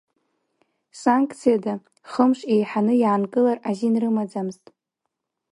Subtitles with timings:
[1.01, 1.73] Санкциада
[2.11, 4.63] хымш еиҳаны иаанкылара азин рымаӡамызт.